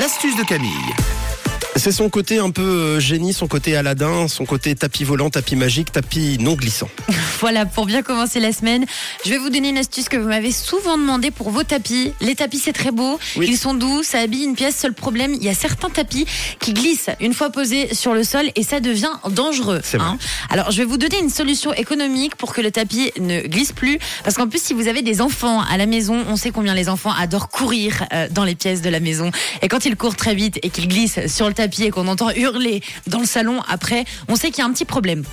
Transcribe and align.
L'astuce 0.00 0.34
de 0.34 0.44
Camille. 0.44 0.70
C'est 1.76 1.92
son 1.92 2.08
côté 2.08 2.38
un 2.38 2.50
peu 2.50 2.62
euh, 2.62 3.00
génie, 3.00 3.34
son 3.34 3.46
côté 3.46 3.76
Aladdin, 3.76 4.28
son 4.28 4.46
côté 4.46 4.74
tapis 4.74 5.04
volant, 5.04 5.28
tapis 5.28 5.56
magique, 5.56 5.92
tapis 5.92 6.38
non 6.40 6.54
glissant. 6.54 6.88
Voilà, 7.40 7.64
pour 7.64 7.86
bien 7.86 8.02
commencer 8.02 8.38
la 8.38 8.52
semaine, 8.52 8.84
je 9.24 9.30
vais 9.30 9.38
vous 9.38 9.48
donner 9.48 9.70
une 9.70 9.78
astuce 9.78 10.08
que 10.10 10.16
vous 10.18 10.28
m'avez 10.28 10.52
souvent 10.52 10.98
demandé 10.98 11.30
pour 11.30 11.50
vos 11.50 11.62
tapis. 11.62 12.12
Les 12.20 12.34
tapis, 12.34 12.58
c'est 12.58 12.72
très 12.74 12.90
beau, 12.90 13.18
Oui. 13.36 13.46
ils 13.48 13.56
sont 13.56 13.72
doux, 13.72 14.02
ça 14.02 14.18
habille 14.20 14.44
une 14.44 14.54
pièce. 14.54 14.76
Seul 14.76 14.92
problème, 14.92 15.32
il 15.34 15.42
y 15.42 15.48
a 15.48 15.54
certains 15.54 15.88
tapis 15.88 16.26
qui 16.60 16.74
glissent 16.74 17.08
une 17.20 17.32
fois 17.32 17.48
posés 17.50 17.94
sur 17.94 18.12
le 18.12 18.24
sol 18.24 18.50
et 18.56 18.62
ça 18.62 18.80
devient 18.80 19.12
dangereux. 19.30 19.80
hein. 19.98 20.18
Alors, 20.50 20.70
je 20.70 20.76
vais 20.78 20.84
vous 20.84 20.98
donner 20.98 21.18
une 21.18 21.30
solution 21.30 21.72
économique 21.72 22.36
pour 22.36 22.52
que 22.52 22.60
le 22.60 22.70
tapis 22.70 23.10
ne 23.18 23.40
glisse 23.40 23.72
plus. 23.72 23.98
Parce 24.22 24.36
qu'en 24.36 24.46
plus, 24.46 24.62
si 24.62 24.74
vous 24.74 24.86
avez 24.86 25.00
des 25.02 25.20
enfants 25.22 25.62
à 25.62 25.78
la 25.78 25.86
maison, 25.86 26.22
on 26.28 26.36
sait 26.36 26.50
combien 26.50 26.74
les 26.74 26.88
enfants 26.90 27.12
adorent 27.12 27.48
courir 27.48 28.04
euh, 28.12 28.28
dans 28.30 28.44
les 28.44 28.54
pièces 28.54 28.82
de 28.82 28.90
la 28.90 29.00
maison. 29.00 29.30
Et 29.62 29.68
quand 29.68 29.86
ils 29.86 29.96
courent 29.96 30.16
très 30.16 30.34
vite 30.34 30.58
et 30.62 30.68
qu'ils 30.70 30.88
glissent 30.88 31.26
sur 31.26 31.48
le 31.48 31.54
tapis 31.54 31.84
et 31.84 31.90
qu'on 31.90 32.06
entend 32.08 32.30
hurler 32.36 32.82
dans 33.06 33.20
le 33.20 33.26
salon 33.26 33.62
après, 33.68 34.04
on 34.28 34.36
sait 34.36 34.50
qu'il 34.50 34.58
y 34.58 34.62
a 34.62 34.66
un 34.66 34.72
petit 34.72 34.84
problème. 34.84 35.24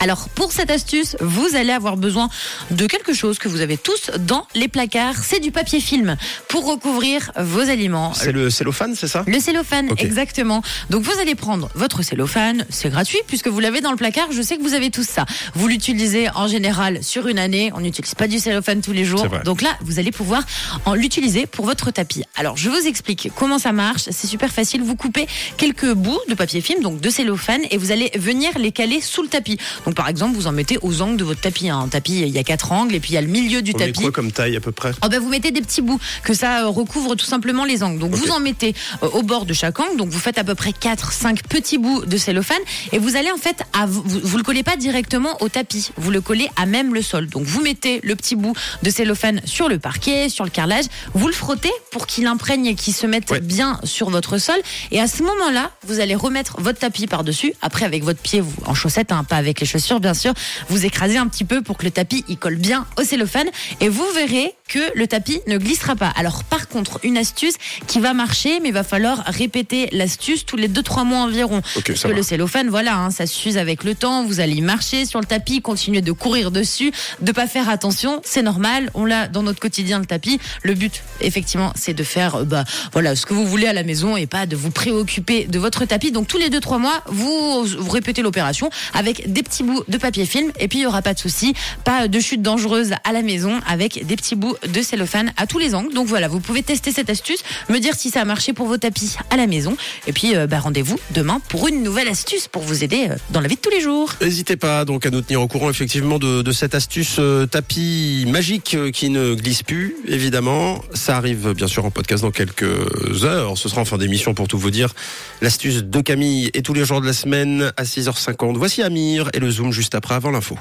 Alors 0.00 0.30
pour 0.30 0.50
cette 0.50 0.70
astuce, 0.70 1.16
vous 1.20 1.54
allez 1.54 1.72
avoir 1.72 1.98
besoin 1.98 2.30
de 2.70 2.86
quelque 2.86 3.12
chose 3.12 3.38
que 3.38 3.48
vous 3.48 3.60
avez 3.60 3.76
tous 3.76 4.10
dans 4.18 4.46
les 4.54 4.66
placards. 4.66 5.16
C'est 5.22 5.40
du 5.40 5.52
papier 5.52 5.78
film 5.78 6.16
pour 6.48 6.66
recouvrir 6.66 7.30
vos 7.38 7.60
aliments. 7.60 8.14
C'est 8.14 8.32
le 8.32 8.48
cellophane, 8.48 8.94
c'est 8.96 9.08
ça? 9.08 9.24
Le 9.26 9.38
cellophane, 9.38 9.90
exactement. 9.98 10.62
Donc 10.88 11.02
vous 11.02 11.18
allez 11.20 11.34
prendre 11.34 11.68
votre 11.74 12.02
cellophane, 12.02 12.64
c'est 12.70 12.88
gratuit 12.88 13.18
puisque 13.26 13.48
vous 13.48 13.60
l'avez 13.60 13.82
dans 13.82 13.90
le 13.90 13.98
placard. 13.98 14.32
Je 14.32 14.40
sais 14.40 14.56
que 14.56 14.62
vous 14.62 14.72
avez 14.72 14.90
tous 14.90 15.06
ça. 15.06 15.26
Vous 15.54 15.68
l'utilisez 15.68 16.30
en 16.34 16.48
général 16.48 17.04
sur 17.04 17.26
une 17.26 17.38
année. 17.38 17.70
On 17.74 17.80
n'utilise 17.80 18.14
pas 18.14 18.26
du 18.26 18.38
cellophane 18.38 18.80
tous 18.80 18.92
les 18.92 19.04
jours. 19.04 19.26
Donc 19.44 19.60
là, 19.60 19.76
vous 19.82 19.98
allez 19.98 20.12
pouvoir 20.12 20.42
en 20.86 20.94
l'utiliser 20.94 21.46
pour 21.46 21.66
votre 21.66 21.90
tapis. 21.90 22.24
Alors 22.36 22.56
je 22.56 22.70
vous 22.70 22.86
explique 22.86 23.30
comment 23.36 23.58
ça 23.58 23.72
marche. 23.72 24.04
C'est 24.10 24.26
super 24.26 24.50
facile. 24.50 24.82
Vous 24.82 24.96
coupez 24.96 25.28
quelques 25.58 25.92
bouts 25.92 26.20
de 26.28 26.34
papier 26.34 26.62
film, 26.62 26.82
donc 26.82 27.00
de 27.00 27.10
cellophane, 27.10 27.60
et 27.70 27.76
vous 27.76 27.92
allez 27.92 28.10
venir 28.16 28.50
les 28.58 28.72
caler 28.72 29.02
sous 29.02 29.22
le 29.22 29.28
tapis. 29.28 29.58
Donc 29.84 29.89
par 29.94 30.08
exemple, 30.08 30.34
vous 30.36 30.46
en 30.46 30.52
mettez 30.52 30.78
aux 30.82 31.00
angles 31.02 31.16
de 31.16 31.24
votre 31.24 31.40
tapis. 31.40 31.68
hein. 31.68 31.80
Un 31.80 31.88
tapis, 31.88 32.20
il 32.20 32.28
y 32.28 32.38
a 32.38 32.44
quatre 32.44 32.72
angles 32.72 32.94
et 32.94 33.00
puis 33.00 33.10
il 33.10 33.14
y 33.14 33.18
a 33.18 33.22
le 33.22 33.26
milieu 33.28 33.62
du 33.62 33.72
On 33.74 33.78
met 33.78 33.86
tapis. 33.86 34.00
quoi 34.02 34.12
comme 34.12 34.32
taille 34.32 34.56
à 34.56 34.60
peu 34.60 34.72
près? 34.72 34.92
Oh 35.04 35.08
ben 35.08 35.20
vous 35.20 35.28
mettez 35.28 35.50
des 35.50 35.60
petits 35.62 35.82
bouts 35.82 35.98
que 36.22 36.34
ça 36.34 36.62
euh, 36.64 36.68
recouvre 36.68 37.14
tout 37.16 37.24
simplement 37.26 37.64
les 37.64 37.82
angles. 37.82 37.98
Donc 37.98 38.14
vous 38.14 38.30
en 38.30 38.40
mettez 38.40 38.74
euh, 39.02 39.08
au 39.12 39.22
bord 39.22 39.46
de 39.46 39.52
chaque 39.52 39.78
angle. 39.80 39.96
Donc 39.96 40.08
vous 40.08 40.18
faites 40.18 40.38
à 40.38 40.44
peu 40.44 40.54
près 40.54 40.72
4 40.72 41.12
5 41.12 41.42
petits 41.48 41.78
bouts 41.78 42.04
de 42.04 42.16
cellophane 42.16 42.58
et 42.92 42.98
vous 42.98 43.16
allez 43.16 43.30
en 43.30 43.36
fait 43.36 43.62
à, 43.72 43.86
vous, 43.86 44.02
vous 44.06 44.36
le 44.36 44.42
collez 44.42 44.62
pas 44.62 44.76
directement 44.76 45.36
au 45.40 45.48
tapis. 45.48 45.90
Vous 45.96 46.10
le 46.10 46.20
collez 46.20 46.48
à 46.56 46.66
même 46.66 46.94
le 46.94 47.02
sol. 47.02 47.26
Donc 47.28 47.44
vous 47.44 47.60
mettez 47.60 48.00
le 48.02 48.16
petit 48.16 48.36
bout 48.36 48.54
de 48.82 48.90
cellophane 48.90 49.40
sur 49.44 49.68
le 49.68 49.78
parquet, 49.78 50.28
sur 50.28 50.44
le 50.44 50.50
carrelage, 50.50 50.84
vous 51.14 51.26
le 51.26 51.32
frottez 51.34 51.70
pour 51.92 52.06
qu'il 52.06 52.26
imprègne 52.26 52.66
et 52.66 52.74
qu'il 52.74 52.94
se 52.94 53.06
mette 53.06 53.30
Ouais. 53.30 53.40
bien 53.40 53.78
sur 53.84 54.10
votre 54.10 54.38
sol 54.38 54.56
et 54.90 54.98
à 55.00 55.06
ce 55.06 55.22
moment-là, 55.22 55.70
vous 55.86 56.00
allez 56.00 56.14
remettre 56.14 56.60
votre 56.60 56.78
tapis 56.80 57.06
par-dessus. 57.06 57.52
Après 57.62 57.84
avec 57.84 58.02
votre 58.02 58.18
pied 58.20 58.40
vous 58.40 58.52
en 58.66 58.74
chaussettes 58.74 59.12
hein, 59.12 59.22
pas 59.24 59.36
avec 59.36 59.60
les 59.60 59.66
chaussures 59.80 60.00
bien 60.00 60.14
sûr, 60.14 60.34
vous 60.68 60.84
écrasez 60.84 61.16
un 61.16 61.26
petit 61.26 61.44
peu 61.44 61.62
pour 61.62 61.76
que 61.78 61.84
le 61.84 61.90
tapis 61.90 62.24
il 62.28 62.36
colle 62.36 62.56
bien 62.56 62.86
au 62.98 63.02
cellophane 63.02 63.48
et 63.80 63.88
vous 63.88 64.06
verrez 64.14 64.54
que 64.68 64.78
le 64.94 65.06
tapis 65.06 65.40
ne 65.46 65.58
glissera 65.58 65.96
pas. 65.96 66.12
Alors 66.16 66.44
par 66.44 66.68
contre, 66.68 67.00
une 67.02 67.16
astuce 67.16 67.54
qui 67.86 67.98
va 67.98 68.12
marcher, 68.14 68.60
mais 68.60 68.68
il 68.68 68.74
va 68.74 68.84
falloir 68.84 69.24
répéter 69.26 69.88
l'astuce 69.92 70.46
tous 70.46 70.56
les 70.56 70.68
2-3 70.68 71.04
mois 71.04 71.18
environ. 71.20 71.58
Ok, 71.76 71.88
Parce 71.88 72.02
que 72.02 72.08
va. 72.08 72.14
le 72.14 72.22
cellophane, 72.22 72.68
voilà, 72.68 72.96
hein, 72.96 73.10
ça 73.10 73.26
s'use 73.26 73.58
avec 73.58 73.82
le 73.84 73.94
temps, 73.94 74.24
vous 74.24 74.40
allez 74.40 74.60
marcher 74.60 75.06
sur 75.06 75.20
le 75.20 75.26
tapis, 75.26 75.60
continuer 75.60 76.02
de 76.02 76.12
courir 76.12 76.50
dessus, 76.50 76.92
de 77.20 77.32
pas 77.32 77.46
faire 77.46 77.68
attention, 77.68 78.20
c'est 78.24 78.42
normal, 78.42 78.90
on 78.94 79.04
l'a 79.04 79.26
dans 79.28 79.42
notre 79.42 79.60
quotidien 79.60 79.98
le 79.98 80.06
tapis. 80.06 80.38
Le 80.62 80.74
but, 80.74 81.02
effectivement, 81.20 81.72
c'est 81.74 81.94
de 81.94 82.02
faire 82.04 82.36
euh, 82.36 82.44
bah, 82.44 82.64
voilà, 82.92 83.16
ce 83.16 83.26
que 83.26 83.34
vous 83.34 83.46
voulez 83.46 83.66
à 83.66 83.72
la 83.72 83.82
maison 83.82 84.16
et 84.16 84.26
pas 84.26 84.46
de 84.46 84.56
vous 84.56 84.70
préoccuper 84.70 85.46
de 85.46 85.58
votre 85.58 85.84
tapis. 85.84 86.12
Donc 86.12 86.28
tous 86.28 86.38
les 86.38 86.50
2-3 86.50 86.78
mois, 86.78 87.02
vous, 87.06 87.64
vous 87.64 87.90
répétez 87.90 88.22
l'opération 88.22 88.70
avec 88.94 89.32
des 89.32 89.42
petits 89.42 89.64
de 89.88 89.98
papier 89.98 90.26
film 90.26 90.52
et 90.58 90.68
puis 90.68 90.80
il 90.80 90.82
y 90.82 90.86
aura 90.86 91.02
pas 91.02 91.14
de 91.14 91.18
souci, 91.18 91.54
pas 91.84 92.08
de 92.08 92.20
chute 92.20 92.42
dangereuse 92.42 92.92
à 93.04 93.12
la 93.12 93.22
maison 93.22 93.60
avec 93.66 94.06
des 94.06 94.16
petits 94.16 94.36
bouts 94.36 94.56
de 94.66 94.82
cellophane 94.82 95.32
à 95.36 95.46
tous 95.46 95.58
les 95.58 95.74
angles. 95.74 95.92
Donc 95.94 96.06
voilà, 96.06 96.28
vous 96.28 96.40
pouvez 96.40 96.62
tester 96.62 96.92
cette 96.92 97.10
astuce, 97.10 97.42
me 97.68 97.78
dire 97.78 97.94
si 97.94 98.10
ça 98.10 98.22
a 98.22 98.24
marché 98.24 98.52
pour 98.52 98.66
vos 98.66 98.76
tapis 98.76 99.16
à 99.30 99.36
la 99.36 99.46
maison 99.46 99.76
et 100.06 100.12
puis 100.12 100.36
euh, 100.36 100.46
bah, 100.46 100.60
rendez-vous 100.60 100.98
demain 101.14 101.40
pour 101.48 101.68
une 101.68 101.82
nouvelle 101.82 102.08
astuce 102.08 102.48
pour 102.48 102.62
vous 102.62 102.84
aider 102.84 103.08
euh, 103.10 103.16
dans 103.30 103.40
la 103.40 103.48
vie 103.48 103.56
de 103.56 103.60
tous 103.60 103.70
les 103.70 103.80
jours. 103.80 104.12
N'hésitez 104.20 104.56
pas 104.56 104.84
donc 104.84 105.06
à 105.06 105.10
nous 105.10 105.20
tenir 105.20 105.40
au 105.40 105.48
courant 105.48 105.70
effectivement 105.70 106.18
de, 106.18 106.52
cette 106.52 106.74
astuce 106.74 107.16
euh, 107.18 107.46
tapis 107.46 108.24
magique 108.28 108.76
qui 108.92 109.10
ne 109.10 109.34
glisse 109.34 109.62
plus, 109.62 109.94
évidemment. 110.06 110.82
Ça 110.94 111.16
arrive 111.16 111.52
bien 111.52 111.68
sûr 111.68 111.84
en 111.84 111.90
podcast 111.90 112.22
dans 112.22 112.30
quelques 112.30 113.24
heures. 113.24 113.56
Ce 113.56 113.68
sera 113.68 113.80
en 113.80 113.84
fin 113.84 113.98
d'émission 113.98 114.34
pour 114.34 114.48
tout 114.48 114.58
vous 114.58 114.70
dire. 114.70 114.94
L'astuce 115.40 115.84
de 115.84 116.00
Camille 116.00 116.50
et 116.54 116.62
tous 116.62 116.74
les 116.74 116.84
jours 116.84 117.00
de 117.00 117.06
la 117.06 117.12
semaine 117.12 117.72
à 117.76 117.84
6h50. 117.84 118.56
Voici 118.56 118.82
Amir 118.82 119.30
et 119.32 119.38
le 119.38 119.50
Zoom 119.60 119.72
juste 119.72 119.94
après 119.94 120.14
avant 120.14 120.30
l'info. 120.30 120.56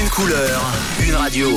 Une 0.00 0.08
couleur, 0.08 0.60
une 1.06 1.14
radio. 1.14 1.48